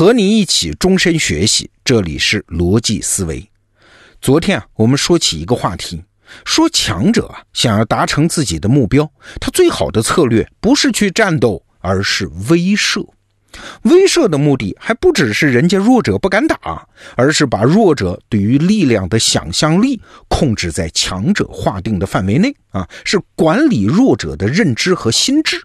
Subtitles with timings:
[0.00, 3.46] 和你一起终身学习，这里是逻辑思维。
[4.22, 6.02] 昨天啊，我们说起一个话题，
[6.46, 13.06] 说强者啊想要达成自己的目标，他最好的策略不是去战斗，而是威慑。
[13.82, 25.62] 威慑的目的还不只是人家弱者不敢打，而是把弱者对于力量的想象力控制在强者划定的范围内啊，是管理弱者的认知和心智。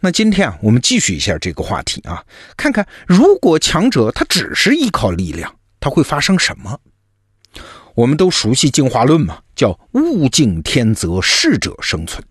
[0.00, 2.24] 那今天啊，我们继续一下这个话题啊，
[2.56, 6.78] 看看如果强者他只是依靠力量，他会发生什么？
[7.94, 12.22] 我们都熟悉进化论嘛，叫物竞天择，适者生存。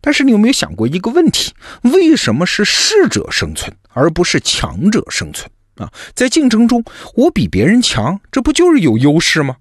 [0.00, 1.52] 但是你有没有想过一个问题？
[1.82, 5.92] 为什么是适者生存，而不是强者生存啊？
[6.14, 6.82] 在竞争中，
[7.14, 9.56] 我比别人强，这不就是有优势吗？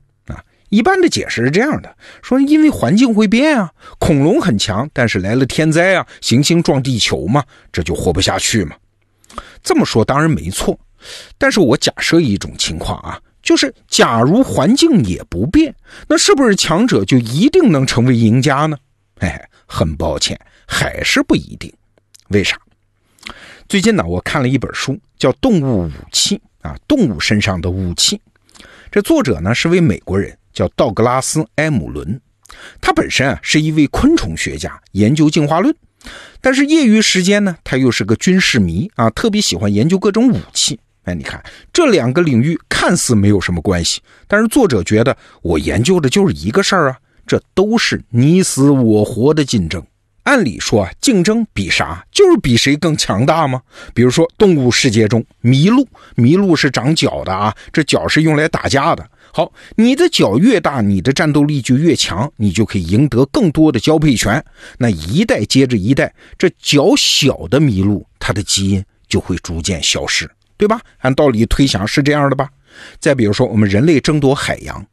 [0.69, 8.75] 一般的解释是这样的：说因为环境会变啊，恐龙很强，但是来了天灾啊，行星撞地球嘛，这就活不下去嘛。
[9.63, 10.79] 这么说当然没错，
[11.37, 15.75] 但是我假设一种情况啊，就是假如环境也不变，
[16.07, 18.77] 那是不是强者就一定能成为赢家呢？
[19.19, 19.49] 哎。
[19.69, 21.69] 很抱歉，还是不一定。
[22.29, 22.57] 为啥？
[23.67, 28.21] 最近呢，我看了一本书，叫《动物武器》啊，动物身上的武器。
[28.89, 32.19] 这作者呢是位美国人，叫道格拉斯·埃姆伦。
[32.81, 35.75] 他本身啊是一位昆虫学家，研究进化论。
[36.41, 40.79] 但是业余时间呢，他又是个军事迷啊，特别喜欢研究各种武器。
[41.03, 46.97] 哎，你看这两个领域看似没有什么关系，但是作者觉得我研究的就是一个事儿啊。
[47.27, 49.85] 这都是你死我活的竞争。
[50.23, 52.05] 按理说啊，竞争比啥？
[52.11, 53.61] 就是比谁更强大吗？
[53.93, 59.05] 比如说动物世界中，麋鹿，麋鹿是长角的啊，这角是用来打架的。
[59.37, 64.43] 好，你的脚越大，你的战斗力就越强，你就可以赢得更多的交配权。
[64.79, 70.27] 那一代接着一代，这脚小的麋鹿，它的基因就会逐渐消失，
[70.57, 70.81] 对吧？
[71.01, 72.49] 按道理推想是这样的吧？
[72.99, 74.83] 再比如说，我们人类争夺海洋。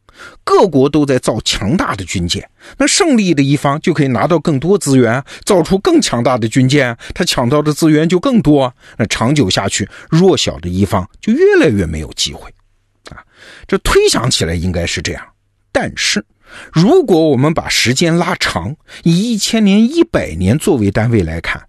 [0.44, 8.74] 各国都在造强大的军舰，那胜利的一方就可以拿到更多资源，造出更强大的军舰，他抢到的资源就更多。
[8.98, 12.52] 那长久下去，弱小的一方就越来越没有机会。
[13.10, 13.24] 啊，
[13.66, 15.26] 这推想起来应该是这样。
[15.72, 16.24] 但是，
[16.72, 21.66] 如果我们把时间拉长，以一千年、一百年作为单位来看，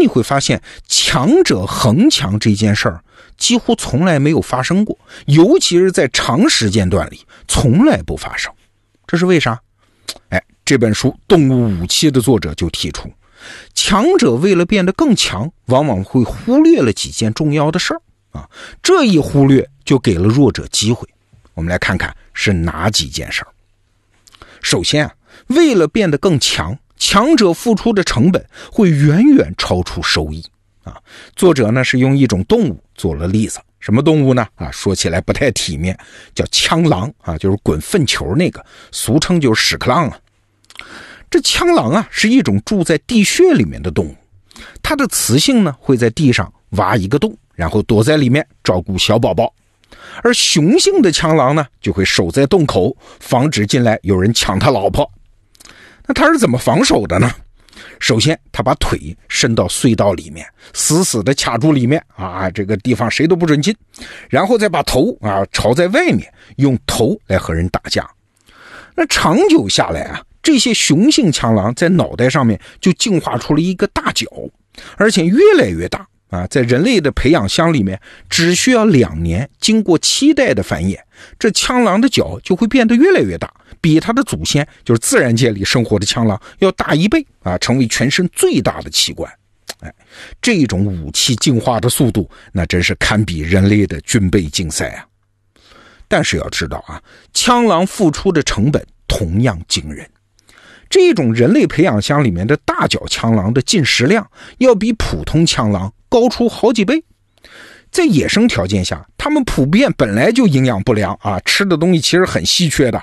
[0.00, 3.02] 你会发现强者恒强这件事儿。
[3.36, 4.96] 几乎从来没有发生过，
[5.26, 8.52] 尤其是在长时间段里，从来不发生。
[9.08, 9.60] 这是为啥？
[10.28, 13.12] 哎，这本书《动物武器》的作者就提出，
[13.74, 18.00] 强者为了变得更强，往往会忽略了几件重要的事儿
[18.34, 18.46] 啊。
[18.82, 21.08] 这一忽略，就给了弱者机会。
[21.54, 23.48] 我们来看看是哪几件事儿。
[24.60, 25.14] 首先啊，
[25.46, 30.44] 为了变得更强，强者付出的成本会远远超出收益。
[30.82, 31.00] 啊，
[31.34, 34.46] 作者呢是用一种动物做了例子，什么动物呢？
[34.56, 35.98] 啊，说起来不太体面，
[36.34, 38.62] 叫枪狼啊，就是滚粪球那个，
[38.92, 40.18] 俗称就是屎壳郎啊。
[41.30, 44.16] 这枪狼啊是一种住在地穴里面的动物，
[44.82, 49.52] 它的雌性呢会在地上挖一个洞，然后躲在里面照顾小宝宝，
[50.22, 55.10] 而雄性的枪狼呢就会守在洞口，防止进来有人抢他老婆。
[56.06, 57.30] 那他是怎么防守的呢？
[57.98, 63.74] 首先，他把腿伸到隧道里面，死死地卡住里面啊，这个地方谁都不准进。
[64.28, 68.08] 然后再把头啊朝在外面，用头来和人打架。
[68.94, 74.26] 那长久下来啊，这些雄性枪狼在脑袋上面就进化出了一个大角，
[74.96, 76.46] 而且越来越大啊。
[76.46, 80.98] 在人类的培养箱里面，只需要两年，经过七代的繁衍，
[81.38, 83.52] 这枪狼的脚就会变得越来越大。
[83.80, 89.30] 比他的祖先，就是自然界里生活的枪狼要大一倍啊，成为全身最大的器官。
[89.80, 89.94] 哎，
[90.40, 95.06] 这种武器进化的速度，那真是堪比人类的军备竞赛啊！
[96.08, 97.02] 但是要知道啊，
[97.34, 100.08] 枪狼付出的成本同样惊人。
[100.88, 104.26] 这种人类培养箱里面的大脚枪狼的进食量，
[104.58, 107.02] 要比普通枪狼高出好几倍。
[107.90, 113.02] 在野生条件下，它们普遍本来就营养不良啊，吃的东西其实很稀缺的，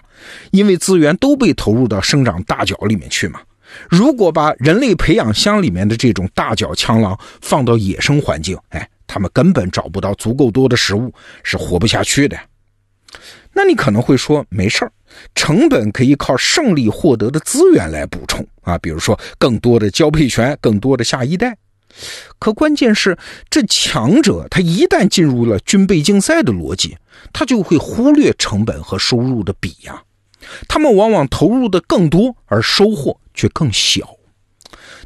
[0.51, 3.41] 因为资源都被投入到生长大脚里面去嘛。
[3.89, 11.13] 如果把人类培养箱里面的这种大脚枪狼放到野生环境，哎，它们根本找不到足够多的食物，
[11.43, 12.37] 是活不下去的。
[13.51, 14.91] 那你可能会说，没事儿，
[15.35, 21.57] 成本可以靠胜利获得的资源来补充啊，比如说更多的交配权，更多的下一代。
[22.39, 23.17] 可关键是，
[23.49, 26.97] 这强者他一旦进入了军备竞赛的逻辑，
[27.31, 30.01] 他就会忽略成本和收入的比呀。
[30.67, 34.15] 他们往往投入的更多，而收获却更小。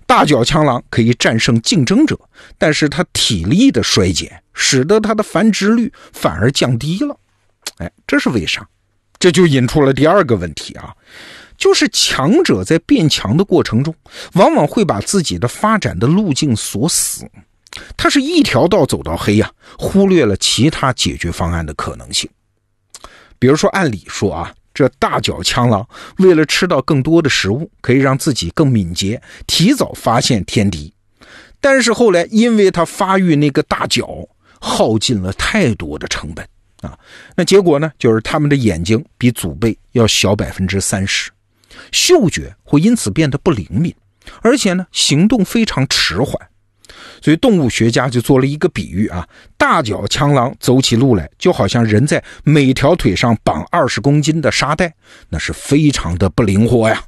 [0.05, 2.17] 大脚枪狼可以战胜竞争者，
[2.57, 7.17] 但是它体力的衰减使得它的繁殖率反而降低了。
[7.77, 8.67] 哎，这是为啥？
[9.17, 10.93] 这就引出了第二个问题啊，
[11.57, 13.93] 就是强者在变强的过程中，
[14.33, 17.25] 往往会把自己的发展的路径锁死，
[17.95, 22.29] 他是一条道走到黑呀，忽略了其他解决方案的可能性。
[23.37, 24.53] 比如说，按理说啊。
[24.75, 25.87] 这大脚枪狼
[26.17, 30.93] 为了吃到更多的食物，可以让自己更敏捷，提早发现天敌。
[31.61, 34.27] 但是后来，因为它发育那个大脚，
[34.59, 36.45] 耗尽了太多的成本
[36.81, 36.99] 啊。
[37.37, 41.31] 那结果呢，就是他们的眼睛比祖辈要小百分之三十，
[41.91, 43.93] 嗅觉会因此变得不灵敏，
[44.41, 46.35] 而且呢，行动非常迟缓。
[47.21, 49.27] 所以动物学家就做了一个比喻啊，
[49.57, 54.93] 大脚枪狼走起路来就好像人在每条腿上绑二十公斤的沙袋，
[55.29, 57.03] 那是非常的不灵活呀。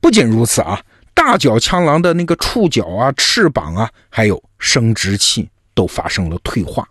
[0.00, 0.82] 不仅如此啊，
[1.14, 6.86] 大脚枪狼的那个触角啊、翅膀啊，还有生殖器都发生了退化。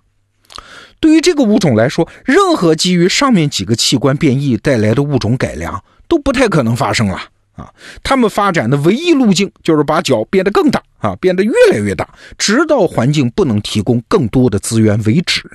[1.00, 7.22] 对于这个物种来说，任何基于上面几个器官变异带来的物种改良都不太可能发生了。
[7.56, 7.74] 啊，
[8.04, 12.06] 他们发展的唯一路径就是把脚变得更大啊，变得越来越大，
[12.38, 15.50] 直到环境不能提供更多的资源为止。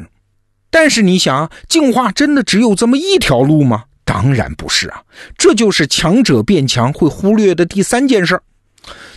[0.70, 3.84] 但是你想，进化真的只有这么一条路吗？
[4.02, 5.02] 当然不是啊，
[5.36, 8.40] 这就是强者变强会忽略的第三件事。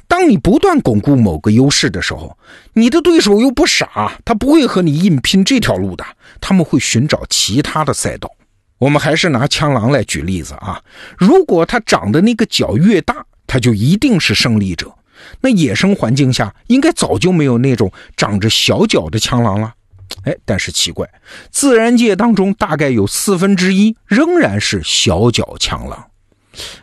[0.05, 2.37] 当你不断巩固某个优势的时候，
[2.73, 6.05] 你的对手又不傻，他不会和你硬拼这条路的，
[6.41, 8.29] 他们会寻找其他的赛道。
[8.83, 10.81] 我们还是拿枪狼来举例子啊，
[11.17, 14.93] 如果它长的那个脚越大，它就一定是胜利者。
[15.39, 19.73] 那野生环境下应该早就没有那种长着小脚的枪狼了。
[20.25, 21.09] 哎，但是奇怪，
[21.49, 26.05] 自然界当中大概有四分之一仍然是小脚枪狼。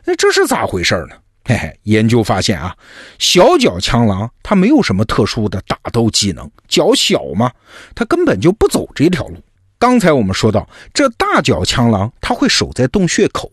[0.06, 1.16] 那这是咋回事呢？
[1.44, 2.74] 嘿嘿，研究发现啊，
[3.18, 7.52] 小脚枪狼它没有什么特殊的打斗技能，脚小嘛，
[7.94, 9.36] 它根本就不走这条路。
[9.80, 13.50] 刚才我们说到，这大脚枪狼它会守在洞穴口，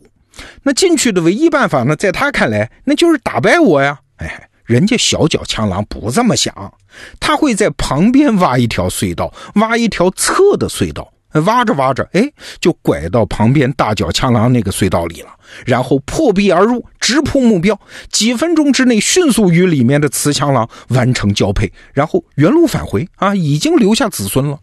[0.62, 3.98] 那进去的唯一办法呢，在他看来，那就是打败我呀。
[4.18, 6.74] 哎，人家小脚枪狼不这么想，
[7.18, 11.14] 他会在旁边挖一条隧道，挖一条侧的隧道，
[11.46, 12.30] 挖着挖着，哎，
[12.60, 15.30] 就拐到旁边大脚枪狼那个隧道里了，
[15.66, 17.80] 然后破壁而入，直扑目标，
[18.12, 24.60] 几分钟之内迅速与里面的雌枪狼完成交配，然后原路返回啊，已经留下子孙了。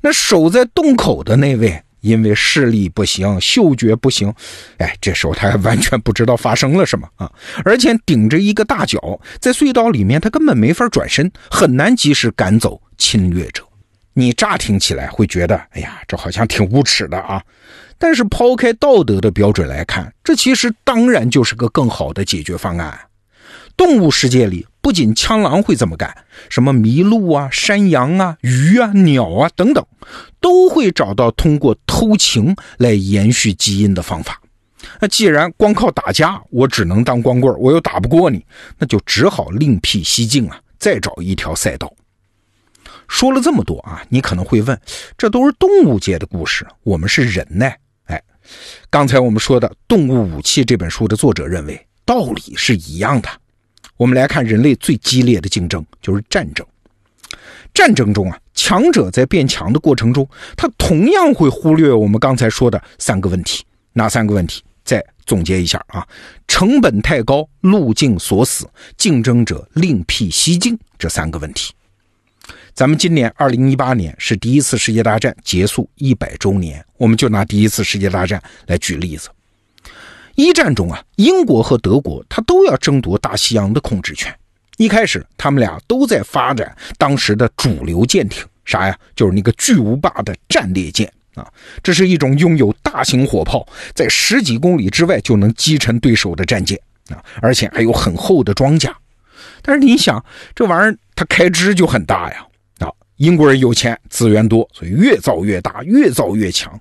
[0.00, 4.32] 那守在洞口的那位，因为视力不行，嗅觉不行，
[4.78, 7.30] 哎，这时候他还完全不知道发生了什么啊！
[7.64, 13.62] 而且顶着一个大脚，在隧道里面，他根本没法转身，很难及时赶走侵略者。
[14.14, 17.42] 你乍听起来会觉得，哎呀，这好像挺无耻的啊！
[17.98, 22.98] 但是抛开道德的标准来看，这其实当然就是个更好的解决方案。
[23.76, 24.66] 动物世界里。
[24.82, 26.16] 不仅枪狼会这么干，
[26.48, 29.84] 什么麋鹿啊、山羊啊、鱼啊、鸟啊等等，
[30.40, 34.40] 都会找到通过偷情来延续基因的方法。
[34.98, 38.44] 那既然光靠打架，我只能当光棍，我又打不过你，
[38.78, 41.92] 那就只好另辟蹊径啊，再找一条赛道。
[43.06, 44.80] 说了这么多啊，你可能会问，
[45.18, 47.70] 这都是动物界的故事，我们是人呢？
[48.04, 48.22] 哎，
[48.88, 53.28] 刚才我们说的《动物武器》这本书的作者认为，道理是一样的。
[54.00, 56.66] 我们来看人类最激烈的竞争就是战争。
[57.74, 63.62] 战争中啊，强者在变强的过程中，他同样会忽略我们刚才说的三个问题。
[63.92, 64.62] 哪三个问题？
[64.84, 66.08] 再总结一下啊：
[66.48, 70.78] 成本太高，路径锁死，竞争者另辟蹊径。
[70.98, 71.74] 这三个问题。
[72.72, 79.28] 咱们今年二零一八年是第一次世界大战结束一百周年，我们就拿第一次世界大战来举例子。
[80.40, 84.34] 一战中啊，英国和德国他都要争夺大西洋的控制权。
[84.78, 88.98] 一开始，他们俩都在发展当时的主流舰艇，啥呀？
[89.14, 91.46] 就是那个巨无霸的战列舰啊。
[91.82, 96.80] 这是一种拥有大型火炮，在十几公里之外就能击沉对手的战舰
[97.10, 98.96] 啊，而且还有很厚的装甲。
[99.60, 102.46] 但是你想，这玩意儿它开支就很大呀
[102.78, 102.88] 啊！
[103.16, 106.80] 英国人有钱，资源多，所以越造越大，越造越强。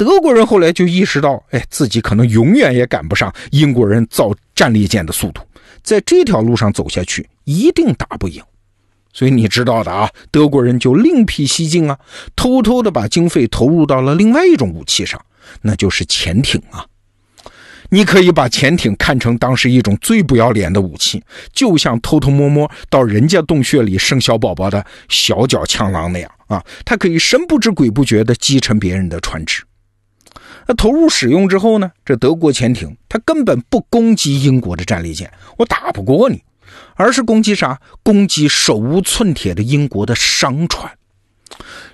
[0.00, 5.42] 德国人后来就意识到，哎，自己可能永远也赶不上英国人造战列舰的速度，
[5.82, 8.42] 在这条路上走下去，一定打不赢。
[9.12, 11.98] 所以你知道的啊，德国人就另辟蹊径啊，
[12.34, 15.20] 偷偷的把经费投入到了另外一种武器上，
[15.60, 16.86] 那就是潜艇啊。
[17.90, 29.62] 你可以把潜艇看成当时一种最不要脸的武器，就像偷偷摸摸到人家洞穴里生小宝宝的小脚枪狼那样啊，它可以神不知鬼不觉地击沉别人的船只。
[30.66, 31.90] 那投入使用之后呢？
[32.04, 36.42] 这德国潜艇它根本不攻击英国的战列舰，我打不过你，
[36.94, 37.80] 而是攻击啥？
[38.02, 40.92] 攻击手无寸铁的英国的商船。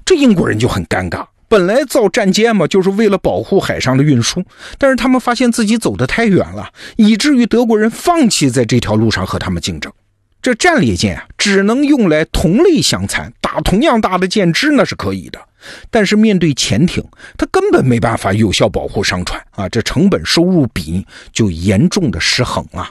[0.04, 1.26] 这英国人就很尴尬。
[1.48, 4.44] 本来造战舰嘛，就是为了保护海上的运输，
[4.78, 9.92] 但是他们发现自己走得太远了，以至于德国人放弃在这条路上和他们竞争。
[10.42, 15.38] 这战列舰啊，只能用来同类相残，同样大的舰只那是可以的，
[15.90, 17.04] 但是面对潜艇，
[17.36, 22.90] 它根本没办法有效保护商船啊，这成本收入比就严重的失衡了。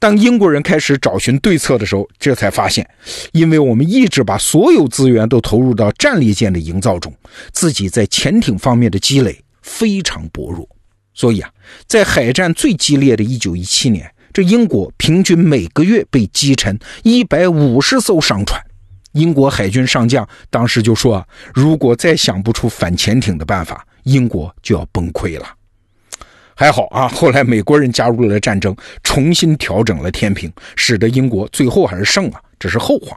[0.00, 2.88] 当英国人开始找寻对策的时候，这才发现，
[3.32, 7.12] 因为我们一直把所有资源都投入到战列舰的营造中，
[7.52, 10.68] 自己在潜艇方面的积累非常薄弱。
[11.14, 11.50] 所以啊，
[11.88, 18.64] 在海战最激烈的一九一七年，这英国平均每个月被击沉一百五十艘商船。
[19.12, 25.46] 英国海军上将当时就说：“如果再想不出反潜艇的办法，英国就要崩溃了。”
[26.54, 28.74] 还好啊，后来美国人加入了战争，
[29.04, 33.16] 重新调整了天平，使得英国最后还是胜了，这是后话。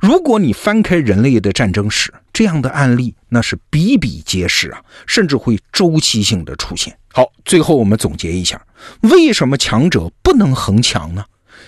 [0.00, 6.94] 如果你翻开人类的战争史，这样的案例那是比比皆是啊，甚至会周期性的出现。
[7.12, 8.60] 好，最后我们总结一下，
[9.02, 11.24] 为什么强者不能恒强呢？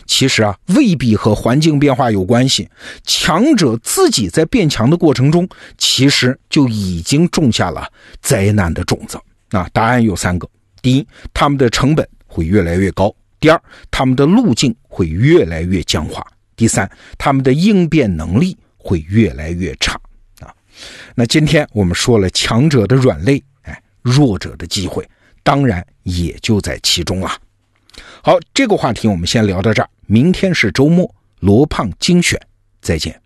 [0.07, 2.69] 其实啊，未必和环境变化有关系，
[3.05, 7.87] 强者自己在变强的过程中，其实就已经种下了
[8.21, 9.19] 灾难的种子。
[9.51, 10.49] 啊，答案有三个。
[10.83, 13.09] 第一，他们的成本会越来越高；
[13.39, 13.61] 第二，
[13.91, 16.21] 他们的路径会越来越僵化；
[16.57, 19.95] 第三，他们的应变能力会越来越差。
[20.41, 20.53] 啊，
[21.15, 25.09] 那今天我们说了强者的软肋，哎，弱者的机会，
[25.43, 27.31] 当然也就在其中了。
[28.27, 29.89] 好，这个话题我们先聊到这儿。
[30.07, 32.37] 明天是周末，罗胖精选，
[32.81, 33.23] 再见。